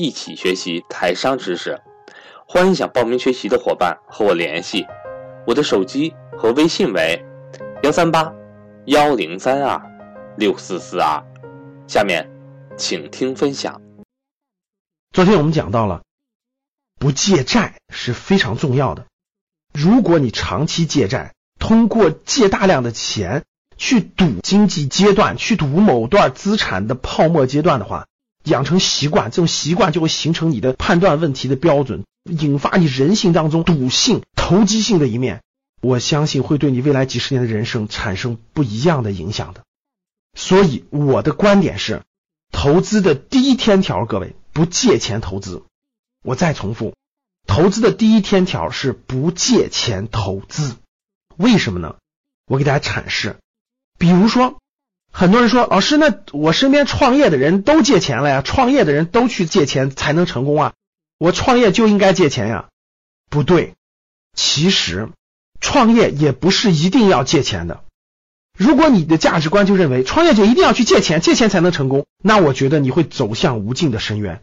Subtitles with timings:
[0.00, 1.82] 一起学习台商知识，
[2.46, 4.86] 欢迎想报名学习的伙伴和我联系，
[5.44, 7.20] 我的手机和微信为
[7.82, 8.32] 幺三八
[8.86, 9.82] 幺零三二
[10.36, 11.20] 六四四二。
[11.88, 12.30] 下面，
[12.76, 13.82] 请听分享。
[15.10, 16.02] 昨天我们讲到了，
[17.00, 19.04] 不借债是非常重要的。
[19.74, 23.42] 如果你长期借债，通过借大量的钱。
[23.76, 28.08] 去赌经济阶段，去赌某段资产的泡沫阶段的话，
[28.44, 35.42] 养成习惯，这种习惯就会形成你的判断问题的标准，引发你人性当中赌性、投机性的一面。
[35.80, 39.62] 我相信会对你未来几十年的人生产生不一样的影响的。
[40.36, 42.02] 所以我的观点是，
[42.50, 45.62] 投资的第一天条，各位不借钱投资。
[46.24, 46.94] 我再重复，
[47.46, 50.76] 投资的第一天条是不借钱投资。
[51.36, 51.96] 为什么呢？
[52.46, 53.36] 我给大家阐释。
[53.98, 54.58] 比如说，
[55.18, 60.74] 很多人说，老师，那我身边创业的人都借钱了呀，创业的人都去借钱才能成功啊，
[61.18, 62.66] 我创业就应该借钱呀？
[63.28, 63.74] 不对，
[64.36, 65.08] 其实
[65.60, 67.80] 创业也不是一定要借钱的。
[68.56, 74.40] 如果你的价值观就认为创业就一定要去借钱，借钱才能成功，那我觉得你会走向无尽的深渊。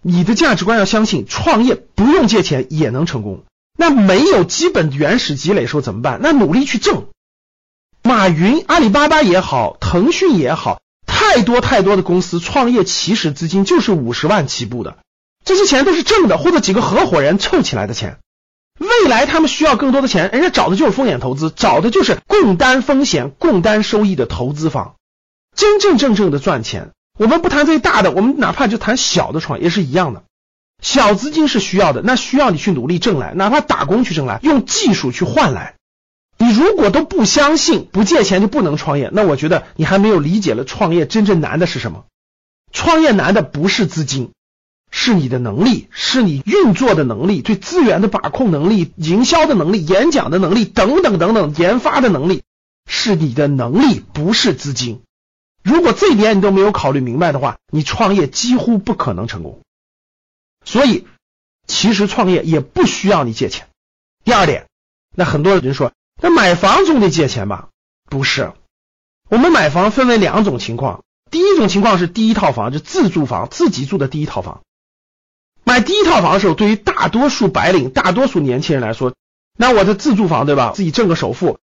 [0.00, 3.44] 你的价值观要相信创业不用借钱也能成功。
[3.76, 6.20] 那没有基本原始积累时候怎么办？
[6.22, 7.08] 那努力去挣。
[8.06, 14.98] 马云、阿里巴巴也好，腾讯也好，太多太多的公司创业起始资金就是五十万起步的，
[15.44, 18.18] 这些钱都是挣的，或者几个合伙人凑起来的钱。
[18.78, 24.96] 未来他们需要更多的钱，人家找的就是风险投资，找的就是共担风险、共担收益的投资方，
[25.56, 26.90] 真真正正的赚钱。
[27.18, 30.24] 我们不谈这些大的，我们哪怕就谈小的创业是一样的，
[30.82, 35.75] 小资金是需要的，那需要你去努力挣来，哪怕打工去挣来，用技术去换来。
[36.38, 42.04] 你如果都不相信不借钱就不能创业，那我觉得你还没有理解了创业真正难的是什么。
[42.72, 44.32] 创业难的不是资金，
[44.90, 52.42] 是你的能力，是你运作的能力，对资源的把控能力、营销的能力、演讲的能力等等等等，研发的能力
[52.86, 55.00] 是你的能力，不是资金。
[55.62, 59.60] 如果这一点你都没有考虑明白的话，你创业几乎不可能成功。
[60.66, 61.06] 所以，
[61.66, 63.68] 其实创业也不需要你借钱。
[64.22, 64.66] 第二点，
[65.14, 65.92] 那很多人说。
[66.20, 67.68] 那买房总得借钱吧？
[68.08, 68.52] 不是，
[69.28, 71.02] 我们买房分为两种情况。
[71.30, 74.62] 第一种情况是第一套房，就自住房，自己住的第一套房。
[75.64, 79.14] 买第一套房的时候，对于大多数白领、大多数年轻人来说，
[79.58, 80.72] 那我的自住房对吧？
[80.74, 81.58] 自己挣个首付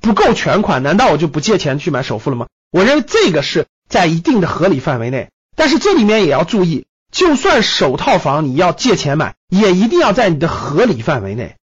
[0.00, 2.46] 不够全款，难道我就不借钱去买首付了吗？
[2.70, 5.30] 我认为这个是在一定的合理范围内。
[5.56, 11.56] 但是这里面也要注意，就算首套房你要借钱买，也一定要在你的合理范围内，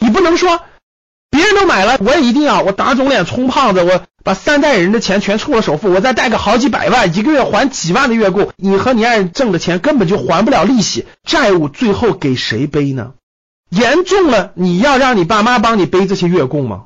[0.00, 0.62] 你不能说。
[1.32, 2.60] 别人都买了，我也一定要。
[2.60, 8.52] 我打肿脸充胖子，我把三代人的钱全充了首付，我再贷个好几百万，一个月还几万的月供。
[8.58, 13.14] 你和你爱人挣的钱根本就还不了利息，债务最后给谁背呢？
[13.70, 16.84] 严重了，你要让你爸妈帮你背这些月供吗？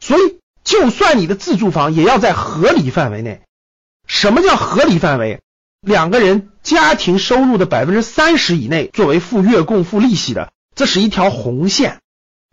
[0.00, 3.42] 所以，就算你的自住房也要在合理范围内。
[4.08, 5.40] 什么叫合理范围？
[5.80, 12.00] 两个人家庭收入的百分之三十以内作为付月供、付利息的，这是一条红线。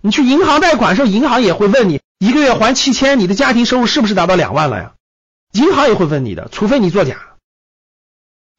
[0.06, 4.94] 你去银行贷款时候，银行也会问你一个月还七千，你的家庭收入是不是达到两万了呀？
[5.54, 7.36] 银行也会问你的，除非你作假。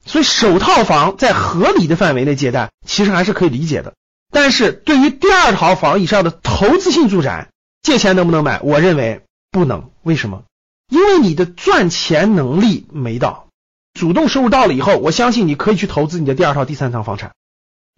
[0.07, 3.93] 所以首套房在合理的范围内借贷，其实还是可以理解的。
[4.33, 7.51] 但是对于第二套房以上的投资性住宅，
[7.83, 8.61] 借钱能不能买？
[8.63, 9.91] 我认为不能。
[10.03, 10.45] 为什么？
[10.89, 13.49] 因为你的赚钱能力没到，
[13.93, 17.33] 主动收入到了以后，我相信你可以去投资你的第二套、第三套房产。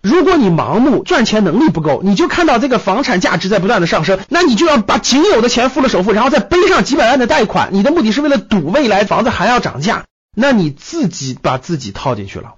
[0.06, 12.54] 如果你盲目赚钱能力不够，你就看到这个房产价值在不断的上升，那你就要把仅有的钱付了首付，然后再背上几百万的贷款，你的目的是为了赌未来房子还要涨价，那你自己把自己套进去了，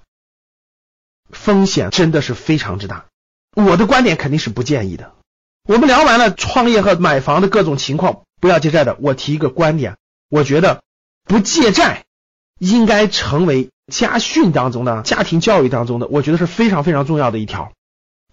[1.30, 3.06] 风险真的是非常之大。
[3.56, 5.12] 我的观点肯定是不建议的。
[5.66, 9.96] 我们聊完了创业和买房的各种情况，不要借债的，我提一个观点，
[10.28, 10.82] 我觉得
[11.24, 12.04] 不借债
[12.58, 13.70] 应该成为。
[13.88, 17.72] 家训当中的家庭教育当中的，我觉得是非常非常重要的一条，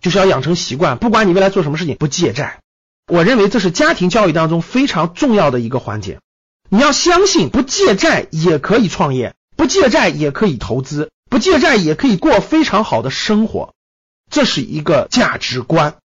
[0.02, 2.60] 就是要养成习惯，不管你未来做什么事情，不借债。
[3.08, 6.20] 我认为这是家庭教育当中非常重要的一个环节。
[6.70, 13.74] 你要相信，不借债也可以创业，不借债也可以投资，不借债也可以过非常好的生活。
[14.32, 15.96] 这是一个价值观。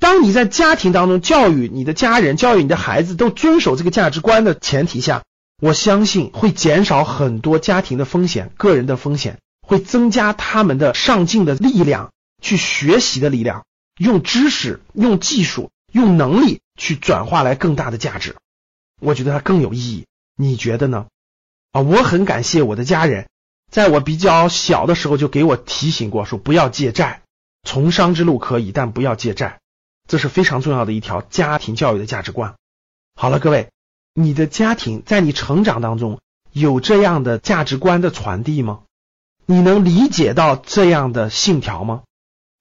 [0.00, 5.22] 当你在家庭当中教育你的家人、教育你的孩子都遵守这个价值观的前提下，
[5.60, 13.66] 我相信会减少很多家庭的风险、个人的风险，会增加他们的上进的力量、去学习的力量，
[13.98, 18.36] 用知识、用技术、用能力去转化来更大的价值。
[19.00, 20.06] 我觉得它更有意义。
[20.36, 21.06] 你觉得呢？
[21.72, 23.28] 啊，我很感谢我的家人，
[23.70, 27.20] 在我比较小的时候就给我提醒过，说不要借债，
[27.62, 29.60] 从商之路可以，但不要借债，
[30.08, 32.54] 这是非常重要的一条家庭教育的价值观。
[33.14, 33.68] 好了，各位，
[34.14, 36.20] 你的家庭在你成长当中
[36.52, 38.82] 有这样的价值观的传递吗？
[39.46, 42.02] 你能理解到这样的信条吗？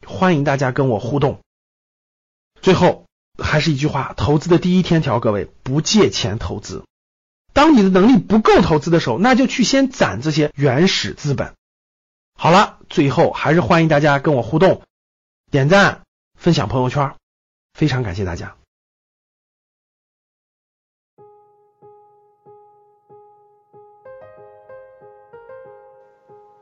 [0.05, 1.39] 欢迎大家跟我互动。
[2.61, 3.05] 最后
[3.37, 6.83] 还是一句话，投资的第一天条，各位不借钱投资。
[7.53, 11.53] 当你的能力不够投资的时候，那就去先攒这些原始资本。
[12.35, 14.83] 好了，最后还是欢迎大家跟我互动，
[15.51, 16.03] 点赞、
[16.37, 17.15] 分享朋友圈，
[17.73, 18.58] 非常感谢大家。